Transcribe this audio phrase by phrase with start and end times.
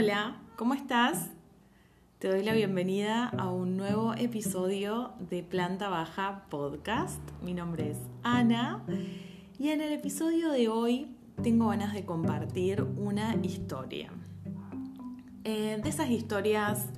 [0.00, 1.32] Hola, ¿cómo estás?
[2.20, 7.18] Te doy la bienvenida a un nuevo episodio de Planta Baja Podcast.
[7.42, 8.84] Mi nombre es Ana
[9.58, 14.12] y en el episodio de hoy tengo ganas de compartir una historia.
[15.42, 16.90] Eh, de esas historias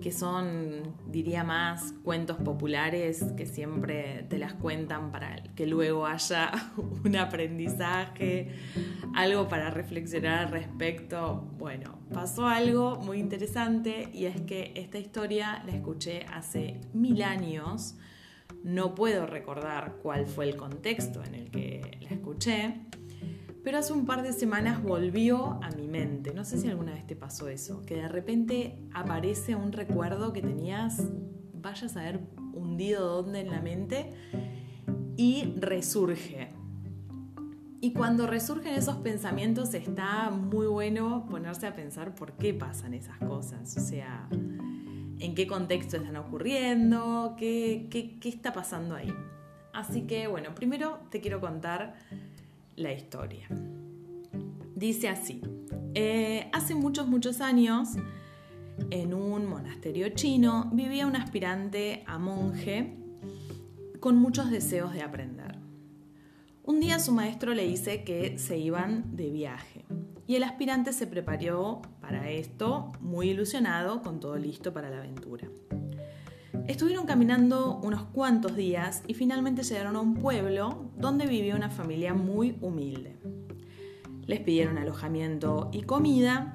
[0.00, 6.50] que son, diría más, cuentos populares que siempre te las cuentan para que luego haya
[7.04, 8.50] un aprendizaje,
[9.14, 11.48] algo para reflexionar al respecto.
[11.58, 17.96] Bueno, pasó algo muy interesante y es que esta historia la escuché hace mil años.
[18.62, 22.80] No puedo recordar cuál fue el contexto en el que la escuché,
[23.64, 26.32] pero hace un par de semanas volvió a mi mente.
[26.32, 30.42] No sé si alguna vez te pasó eso, que de repente aparece un recuerdo que
[30.42, 31.02] tenías,
[31.54, 32.20] vayas a ver
[32.52, 34.14] hundido dónde en la mente,
[35.16, 36.50] y resurge.
[37.80, 43.18] Y cuando resurgen esos pensamientos está muy bueno ponerse a pensar por qué pasan esas
[43.18, 43.76] cosas.
[43.76, 49.12] O sea, en qué contexto están ocurriendo, qué, qué está pasando ahí.
[49.72, 51.94] Así que bueno, primero te quiero contar
[52.78, 53.48] la historia.
[54.74, 55.42] Dice así,
[55.94, 57.90] eh, hace muchos, muchos años,
[58.90, 62.96] en un monasterio chino, vivía un aspirante a monje
[64.00, 65.58] con muchos deseos de aprender.
[66.62, 69.84] Un día su maestro le dice que se iban de viaje
[70.26, 75.48] y el aspirante se preparó para esto muy ilusionado, con todo listo para la aventura.
[76.68, 82.12] Estuvieron caminando unos cuantos días y finalmente llegaron a un pueblo donde vivía una familia
[82.12, 83.16] muy humilde.
[84.26, 86.52] Les pidieron alojamiento y comida,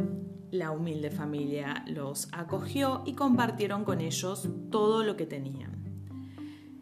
[0.51, 5.83] la humilde familia los acogió y compartieron con ellos todo lo que tenían.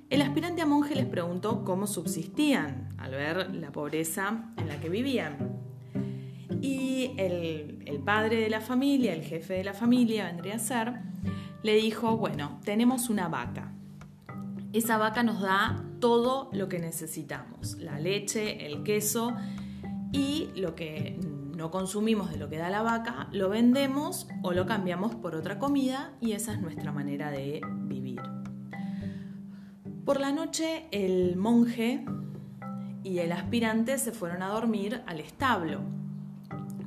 [0.09, 4.90] El aspirante a monje les preguntó cómo subsistían al ver la pobreza en la que
[4.90, 5.58] vivían.
[6.62, 11.12] Y el, el padre de la familia, el jefe de la familia vendría a ser,
[11.64, 13.72] le dijo, bueno, tenemos una vaca.
[14.74, 19.36] Esa vaca nos da todo lo que necesitamos, la leche, el queso
[20.12, 21.20] y lo que
[21.56, 25.60] no consumimos de lo que da la vaca, lo vendemos o lo cambiamos por otra
[25.60, 28.22] comida y esa es nuestra manera de vivir.
[30.06, 32.04] Por la noche el monje
[33.04, 35.82] y el aspirante se fueron a dormir al establo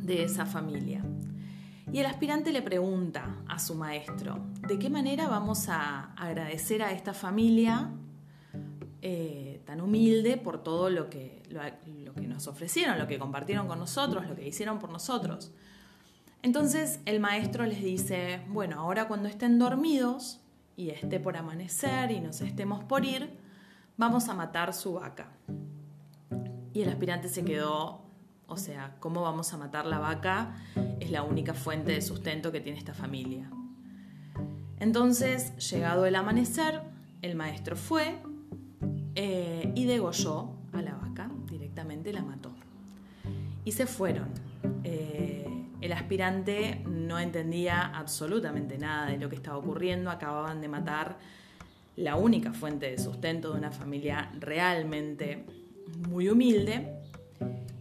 [0.00, 1.03] de esa familia.
[1.94, 6.90] Y el aspirante le pregunta a su maestro, ¿de qué manera vamos a agradecer a
[6.90, 7.88] esta familia
[9.00, 13.78] eh, tan humilde por todo lo que, lo, que nos ofrecieron, lo que compartieron con
[13.78, 15.52] nosotros, lo que hicieron por nosotros?
[16.42, 20.40] Entonces el maestro les dice, bueno, ahora cuando estén dormidos
[20.76, 23.38] y esté por amanecer y nos estemos por ir,
[23.96, 25.28] vamos a matar su vaca.
[26.72, 28.03] Y el aspirante se quedó
[28.46, 30.54] o sea, ¿cómo vamos a matar la vaca?
[31.00, 33.50] Es la única fuente de sustento que tiene esta familia.
[34.78, 36.82] Entonces, llegado el amanecer,
[37.22, 38.16] el maestro fue
[39.14, 42.52] eh, y degolló a la vaca, directamente la mató.
[43.64, 44.28] Y se fueron.
[44.82, 45.46] Eh,
[45.80, 51.18] el aspirante no entendía absolutamente nada de lo que estaba ocurriendo, acababan de matar
[51.96, 55.44] la única fuente de sustento de una familia realmente
[56.08, 57.03] muy humilde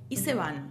[0.09, 0.69] y se van.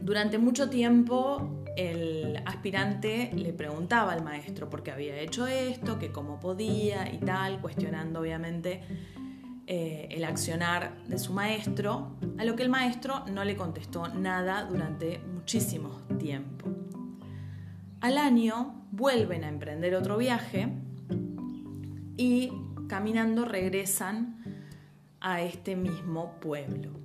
[0.00, 6.10] Durante mucho tiempo el aspirante le preguntaba al maestro por qué había hecho esto, que
[6.10, 8.82] cómo podía y tal, cuestionando obviamente
[9.66, 14.64] eh, el accionar de su maestro, a lo que el maestro no le contestó nada
[14.64, 16.68] durante muchísimo tiempo.
[18.00, 20.68] Al año vuelven a emprender otro viaje
[22.16, 22.52] y
[22.88, 24.66] caminando regresan
[25.20, 26.99] a este mismo pueblo.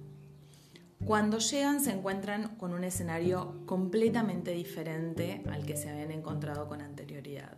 [1.06, 6.82] Cuando llegan se encuentran con un escenario completamente diferente al que se habían encontrado con
[6.82, 7.58] anterioridad.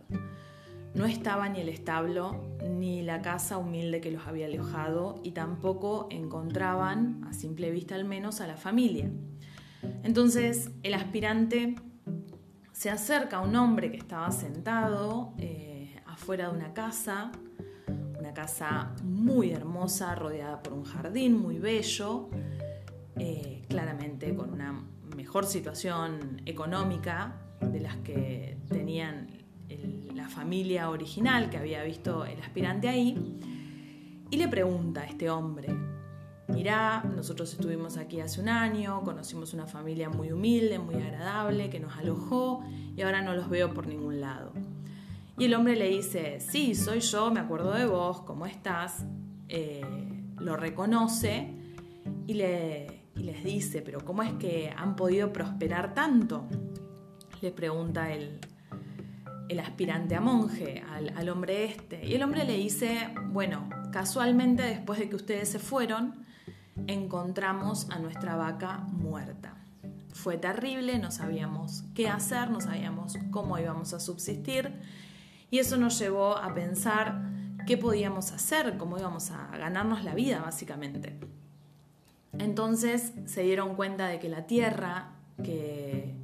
[0.94, 6.08] No estaba ni el establo ni la casa humilde que los había alojado y tampoco
[6.10, 9.10] encontraban, a simple vista al menos, a la familia.
[10.02, 11.76] Entonces el aspirante
[12.72, 17.32] se acerca a un hombre que estaba sentado eh, afuera de una casa,
[18.18, 22.28] una casa muy hermosa, rodeada por un jardín muy bello,
[23.18, 24.84] eh, claramente con una
[25.16, 29.38] mejor situación económica de las que tenían
[30.14, 33.38] la familia original que había visto el aspirante ahí,
[34.30, 35.68] y le pregunta a este hombre,
[36.48, 41.80] mirá, nosotros estuvimos aquí hace un año, conocimos una familia muy humilde, muy agradable, que
[41.80, 42.62] nos alojó
[42.94, 44.52] y ahora no los veo por ningún lado.
[45.38, 49.06] Y el hombre le dice, sí, soy yo, me acuerdo de vos, ¿cómo estás?
[49.48, 49.82] Eh,
[50.36, 51.54] lo reconoce
[52.26, 56.48] y le, y les dice, pero ¿cómo es que han podido prosperar tanto?
[57.40, 58.40] le pregunta el,
[59.48, 62.04] el aspirante a monje al, al, hombre este.
[62.04, 66.26] Y el hombre le dice, bueno, casualmente después de que ustedes se fueron,
[66.86, 69.54] encontramos a nuestra vaca muerta.
[70.12, 74.72] Fue terrible, no sabíamos qué hacer, no sabíamos cómo íbamos a subsistir
[75.50, 77.22] y eso nos llevó a pensar
[77.66, 81.20] qué podíamos hacer, cómo íbamos a ganarnos la vida básicamente.
[82.38, 86.16] Entonces se dieron cuenta de que la tierra que,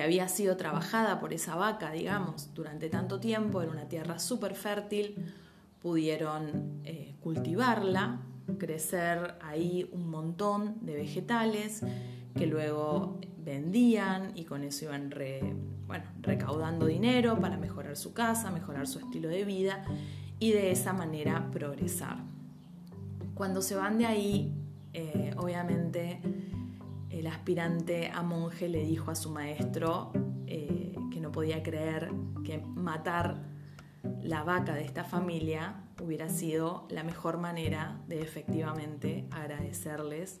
[0.00, 5.16] había sido trabajada por esa vaca, digamos, durante tanto tiempo, era una tierra súper fértil,
[5.82, 8.20] pudieron eh, cultivarla,
[8.58, 11.82] crecer ahí un montón de vegetales
[12.36, 15.12] que luego vendían y con eso iban
[15.88, 19.84] bueno, recaudando dinero para mejorar su casa, mejorar su estilo de vida
[20.38, 22.18] y de esa manera progresar.
[23.34, 24.52] Cuando se van de ahí,
[24.92, 26.20] eh, obviamente
[27.10, 30.12] el aspirante a monje le dijo a su maestro
[30.46, 32.10] eh, que no podía creer
[32.44, 33.42] que matar
[34.22, 40.40] la vaca de esta familia hubiera sido la mejor manera de efectivamente agradecerles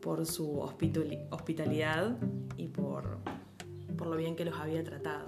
[0.00, 2.16] por su hospitalidad
[2.56, 3.18] y por,
[3.96, 5.26] por lo bien que los había tratado.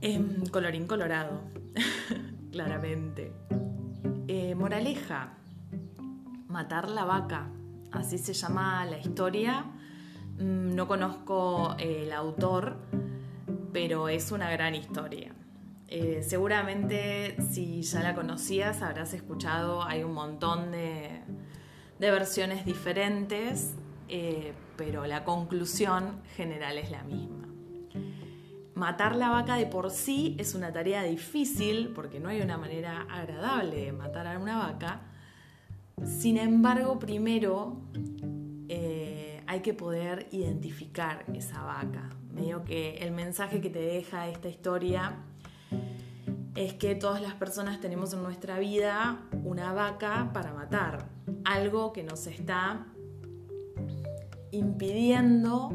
[0.00, 1.40] Em, colorín colorado,
[2.52, 3.32] claramente.
[4.28, 5.36] Eh, moraleja,
[6.56, 7.50] matar la vaca,
[7.92, 9.66] así se llama la historia.
[10.38, 12.78] Mm, no conozco el autor,
[13.74, 15.34] pero es una gran historia.
[15.86, 21.20] Eh, seguramente si ya la conocías habrás escuchado, hay un montón de,
[22.00, 23.74] versiones diferentes,
[24.08, 27.48] eh, pero la conclusión general es la misma.
[28.74, 33.06] Matar la vaca de por sí es una tarea difícil porque no hay una manera
[33.10, 35.02] agradable de matar a una vaca.
[36.04, 37.80] Sin embargo, primero
[38.68, 42.10] eh, hay que poder identificar esa vaca.
[42.32, 45.16] Medio que el mensaje que te deja esta historia
[46.54, 51.08] es que todas las personas tenemos en nuestra vida una vaca para matar,
[51.44, 52.86] algo que nos está
[54.50, 55.70] impidiendo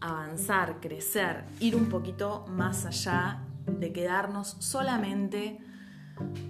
[0.00, 5.58] avanzar, crecer, ir un poquito más allá de quedarnos solamente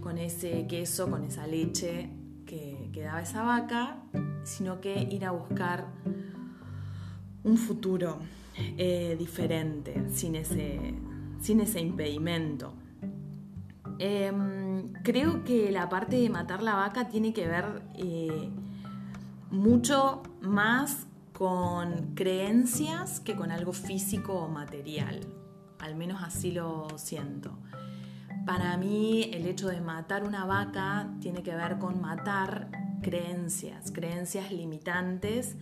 [0.01, 2.11] con ese queso, con esa leche
[2.49, 3.99] que, daba esa vaca,
[4.43, 5.87] sino que ir a buscar
[7.45, 8.19] un futuro
[8.57, 10.95] eh, diferente, sin ese,
[11.41, 12.73] sin ese impedimento.
[13.99, 18.49] Em, creo que la parte de matar la vaca tiene que ver eh,
[19.51, 25.21] mucho más con creencias que con algo físico o material.
[25.79, 27.53] Al menos así lo siento.
[28.49, 32.71] Para mí el hecho de matar una vaca tiene que ver con matar
[33.03, 35.59] creencias, creencias limitantes,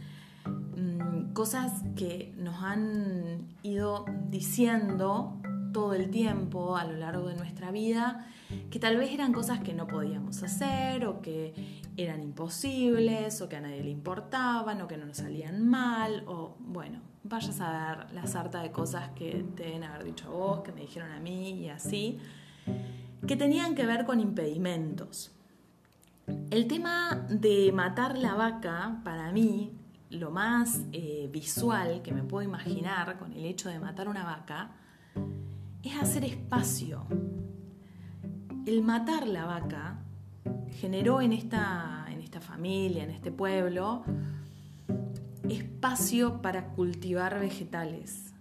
[0.76, 5.36] mm, cosas que nos han ido diciendo
[5.72, 8.24] todo el tiempo a lo largo de nuestra vida,
[8.70, 13.56] que tal vez eran cosas que no podíamos hacer o que eran imposibles o que
[13.56, 18.12] a nadie le importaban o que no nos salían mal o bueno, vayas a ver
[18.12, 21.18] la sarta de cosas que te deben haber dicho a vos, que me dijeron a
[21.18, 22.20] mí y así,
[23.26, 25.32] que tenían que ver con impedimentos.
[26.50, 29.72] El tema de matar la vaca, para mí,
[30.10, 34.70] lo más eh, visual que me puedo imaginar con el hecho de matar una vaca,
[35.82, 37.06] es hacer espacio.
[38.66, 39.98] El matar la vaca
[40.80, 44.04] generó en esta, en esta familia, en este pueblo,
[45.48, 48.34] espacio para cultivar vegetales.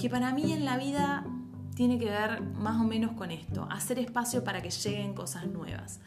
[0.00, 1.26] Que para mí en la vida
[1.80, 5.98] tiene que ver más o menos con esto, hacer espacio para que lleguen cosas nuevas.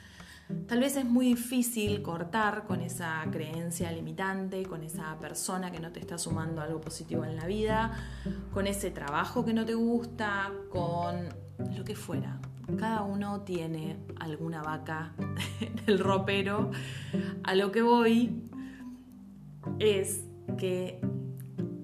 [0.68, 5.92] Tal vez es muy difícil cortar con esa creencia limitante, con esa persona que no
[5.92, 7.92] te está sumando algo positivo en la vida,
[8.54, 11.30] con ese trabajo que no te gusta, con
[11.76, 12.40] lo que fuera.
[12.78, 15.16] Cada uno tiene alguna vaca
[15.60, 16.70] en el ropero.
[17.44, 18.44] A lo que voy
[19.80, 20.24] es
[20.60, 21.02] que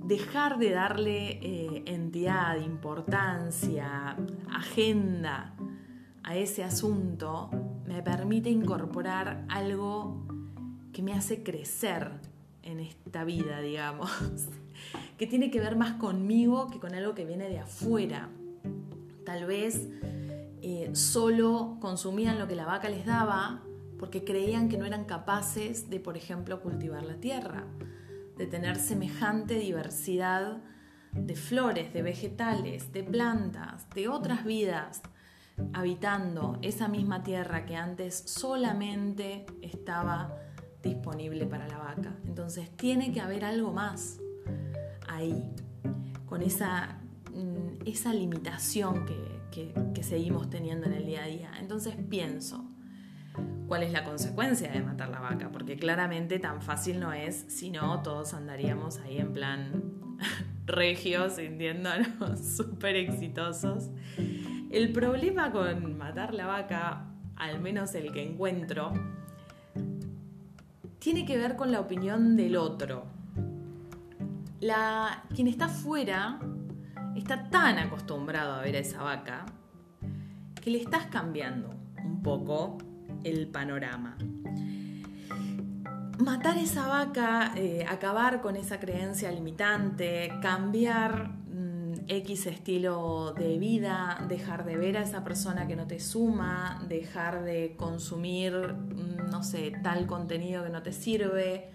[0.09, 4.17] dejar de darle eh, entidad, importancia,
[4.51, 5.53] agenda
[6.23, 7.51] a ese asunto
[7.85, 10.25] me permite incorporar algo
[10.93, 12.09] que me hace crecer
[12.63, 14.09] en esta vida, digamos,
[15.19, 18.29] que tiene que ver más conmigo que con algo que viene de afuera.
[19.27, 19.89] Tal vez
[20.63, 23.61] eh, solo consumían lo que la vaca les daba
[23.99, 27.67] porque creían que no eran capaces de, por ejemplo, cultivar la tierra,
[28.39, 30.59] de tener semejante diversidad
[31.11, 35.01] de flores, de vegetales, de plantas, de otras vidas
[35.73, 40.37] habitando esa misma tierra que antes solamente estaba
[40.81, 42.15] disponible para la vaca.
[42.25, 44.19] Entonces tiene que haber algo más
[45.09, 45.53] ahí.
[46.25, 47.01] con esa,
[47.33, 49.03] mm, esa limitación
[49.51, 51.51] que, que seguimos teniendo en el día a día.
[51.59, 52.68] Entonces pienso,
[53.69, 55.49] ¿cuál es la consecuencia de matar la vaca?
[55.51, 59.93] Porque claramente tan fácil no es, si no, todos andaríamos ahí en plan
[60.65, 63.91] regios, sintiéndonos súper exitosos.
[64.71, 68.91] El problema con matar la vaca, al menos el que encuentro,
[70.97, 73.05] tiene que ver con la opinión del otro.
[74.61, 76.39] La, quien está fuera
[77.15, 79.45] está tan acostumbrado a ver a esa vaca
[80.59, 81.69] que le estás cambiando
[82.03, 82.79] un poco
[83.23, 84.17] el panorama.
[86.19, 94.25] Matar esa vaca, eh, acabar con esa creencia limitante, cambiar mm, X estilo de vida,
[94.27, 99.43] dejar de ver a esa persona que no te suma, dejar de consumir, mm, no
[99.43, 101.71] sé, tal contenido que no te sirve,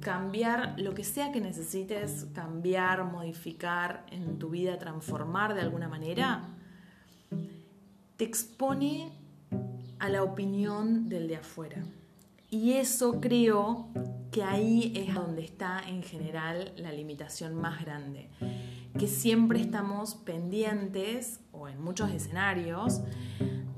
[0.00, 6.48] cambiar lo que sea que necesites cambiar, modificar en tu vida, transformar de alguna manera,
[8.16, 9.23] te expone
[10.04, 11.82] a la opinión del de afuera.
[12.50, 13.88] Y eso creo
[14.30, 18.28] que ahí es donde está en general la limitación más grande,
[18.98, 23.00] que siempre estamos pendientes, o en muchos escenarios,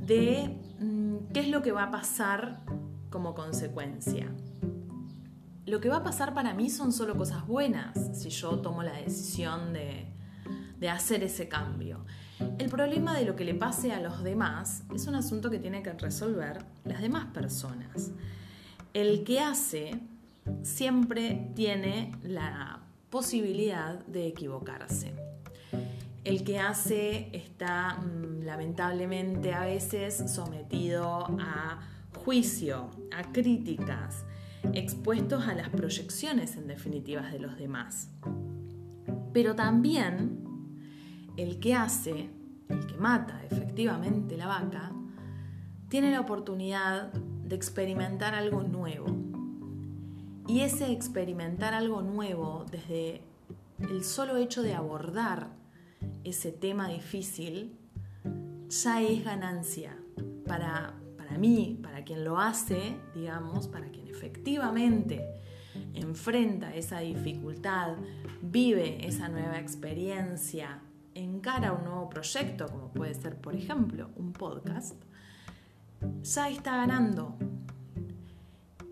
[0.05, 2.61] de mm, qué es lo que va a pasar
[3.09, 4.29] como consecuencia.
[5.65, 8.95] Lo que va a pasar para mí son solo cosas buenas si yo tomo la
[8.95, 10.13] decisión de,
[10.81, 12.05] de hacer ese cambio.
[12.59, 15.83] El problema de lo que le pase a los demás es un asunto que tiene
[15.83, 18.13] que resolver las demás personas
[18.97, 20.01] el que hace
[20.63, 25.13] siempre tiene la posibilidad de equivocarse.
[26.25, 31.79] El que hace está mm, lamentablemente a veces sometido a
[32.25, 34.25] juicio, a críticas,
[34.73, 38.09] expuestos a las proyecciones en definitivas de los demás.
[39.35, 40.43] Pero también
[41.37, 42.31] el que hace,
[42.69, 44.93] el que mata efectivamente la vaca,
[45.89, 49.07] tiene la oportunidad de experimentar algo nuevo.
[50.49, 53.23] Y ese experimentar algo nuevo desde
[53.81, 55.49] el solo hecho de abordar
[56.25, 57.77] ese tema difícil
[58.69, 59.97] ya es ganancia
[60.47, 65.25] para, para mí, para quien lo hace, digamos, para quien efectivamente
[65.95, 67.97] enfrenta esa dificultad,
[68.43, 70.81] vive esa nueva experiencia,
[71.17, 75.03] encara un nuevo proyecto, como puede ser, por ejemplo, un podcast,
[76.23, 77.37] ya está ganando.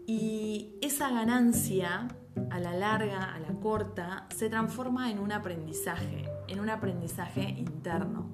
[0.07, 2.09] Y esa ganancia,
[2.51, 8.31] a la larga, a la corta, se transforma en un aprendizaje, en un aprendizaje interno.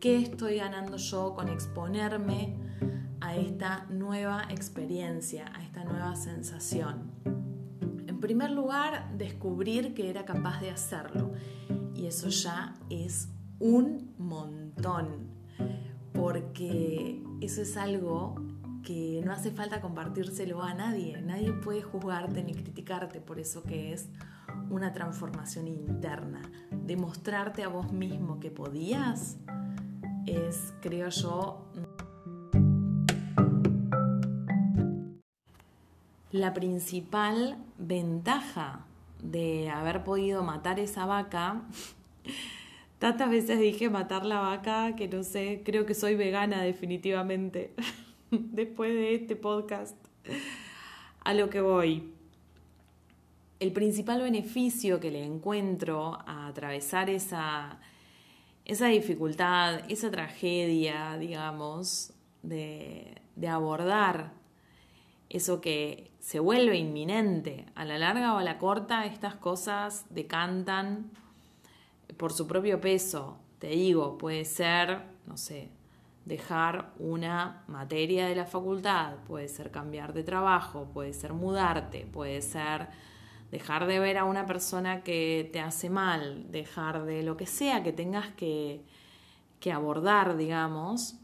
[0.00, 2.56] ¿Qué estoy ganando yo con exponerme
[3.20, 7.10] a esta nueva experiencia, a esta nueva sensación?
[8.06, 11.32] En primer lugar, descubrir que era capaz de hacerlo.
[11.94, 15.28] Y eso ya es un montón
[16.12, 18.36] porque eso es algo
[18.82, 21.20] que no hace falta compartírselo a nadie.
[21.22, 24.08] Nadie puede juzgarte ni criticarte por eso que es
[24.70, 26.42] una transformación interna.
[26.70, 29.38] Demostrarte a vos mismo que podías
[30.26, 31.70] es, creo yo,
[36.30, 38.86] la principal ventaja
[39.22, 41.62] de haber podido matar esa vaca
[43.04, 47.74] Tantas veces dije matar la vaca que no sé, creo que soy vegana definitivamente
[48.30, 49.94] después de este podcast.
[51.20, 52.10] A lo que voy.
[53.60, 57.78] El principal beneficio que le encuentro a atravesar esa,
[58.64, 64.32] esa dificultad, esa tragedia, digamos, de, de abordar
[65.28, 71.10] eso que se vuelve inminente, a la larga o a la corta, estas cosas decantan
[72.16, 75.68] por su propio peso, te digo, puede ser, no sé,
[76.24, 82.40] dejar una materia de la facultad, puede ser cambiar de trabajo, puede ser mudarte, puede
[82.40, 82.88] ser
[83.50, 87.82] dejar de ver a una persona que te hace mal, dejar de lo que sea
[87.82, 88.82] que tengas que,
[89.60, 91.16] que abordar, digamos,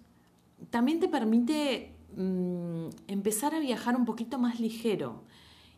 [0.69, 5.25] también te permite mm, empezar a viajar un poquito más ligero,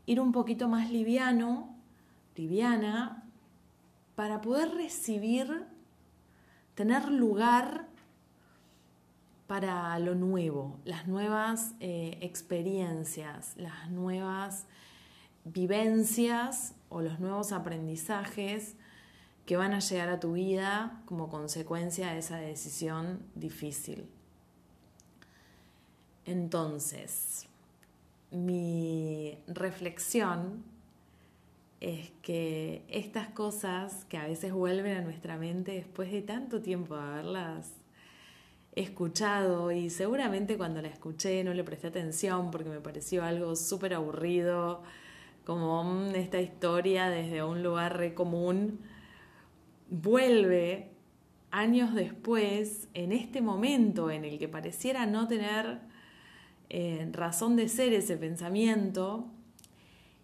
[0.06, 1.76] ir un poquito más liviano,
[2.36, 3.24] liviana,
[4.14, 5.66] para poder recibir,
[6.74, 7.88] tener lugar
[9.46, 14.66] para lo nuevo, las nuevas eh, experiencias, las nuevas
[15.44, 18.76] vivencias o los nuevos aprendizajes
[19.46, 24.08] que van a llegar a tu vida como consecuencia de esa decisión difícil.
[26.26, 27.48] Entonces,
[28.30, 30.64] mi reflexión
[31.80, 36.94] es que estas cosas que a veces vuelven a nuestra mente después de tanto tiempo
[36.96, 37.72] de haberlas
[38.74, 43.94] escuchado y seguramente cuando la escuché no le presté atención porque me pareció algo súper
[43.94, 44.82] aburrido,
[45.44, 48.80] como mm, esta historia desde un lugar re común,
[49.90, 50.88] vuelve
[51.50, 55.80] años después, en este momento en el que pareciera no tener
[56.74, 59.30] eh, razón de ser ese pensamiento,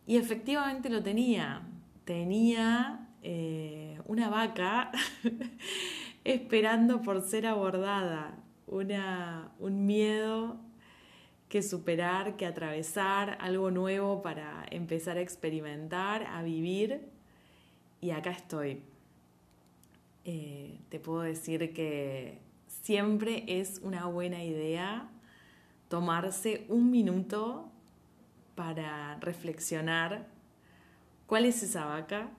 [0.07, 1.61] y efectivamente lo tenía,
[2.07, 4.91] tenía eh, una vaca
[6.25, 10.57] esperando por ser abordada, una, un miedo
[11.51, 17.11] que superar, que atravesar, algo nuevo para empezar a experimentar, a vivir.
[18.01, 18.81] Y acá estoy.
[20.25, 22.39] Eh, te puedo decir que
[22.69, 25.11] siempre es una buena idea
[25.89, 27.71] tomarse un minuto
[28.55, 30.27] para reflexionar
[31.27, 32.31] cuál es esa vaca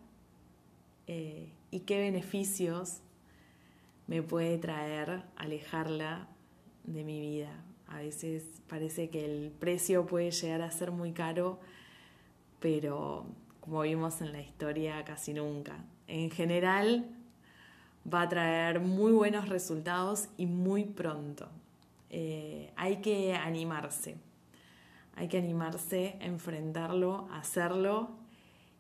[1.07, 3.01] eh, y qué beneficios
[4.07, 6.27] me puede traer alejarla
[6.83, 7.63] de mi vida.
[7.87, 11.59] A veces parece que el precio puede llegar a ser muy caro,
[12.59, 13.25] pero
[13.61, 15.83] como vimos en la historia, casi nunca.
[16.07, 17.07] En general
[18.11, 21.49] va a traer muy buenos resultados y muy pronto.
[22.09, 24.17] Eh, hay que animarse,
[25.15, 28.17] hay que animarse enfrentarlo, hacerlo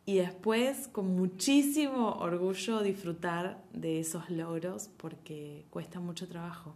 [0.05, 6.75] y después con muchísimo orgullo disfrutar de esos logros porque cuesta mucho trabajo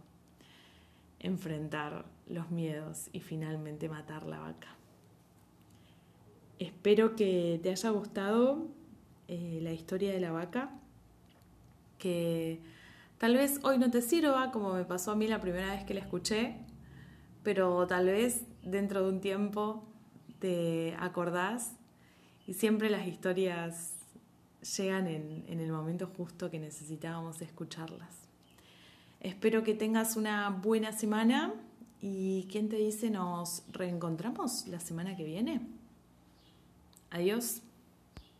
[1.18, 4.76] enfrentar los miedos y finalmente matar la vaca.
[6.58, 8.68] Espero que te haya gustado
[9.26, 10.70] eh, la historia de la vaca,
[11.98, 12.60] que
[13.18, 15.94] tal vez hoy no te sirva como me pasó a mí la primera vez que
[15.94, 16.56] la escuché,
[17.42, 19.84] pero tal vez dentro de un tiempo
[20.38, 21.72] te acordás
[22.46, 23.94] y siempre las historias
[24.76, 28.14] llegan en, el momento justo que necesitábamos escucharlas.
[29.20, 31.54] Espero que tengas una buena semana
[32.00, 35.60] y ¿quién te dice nos reencontramos la semana que viene?
[37.10, 37.62] Adiós.